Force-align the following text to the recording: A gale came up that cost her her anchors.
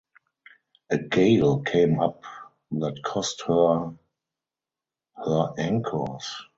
A 0.89 0.97
gale 0.97 1.59
came 1.59 1.99
up 1.99 2.23
that 2.71 3.03
cost 3.03 3.43
her 3.45 3.93
her 5.15 5.53
anchors. 5.59 6.41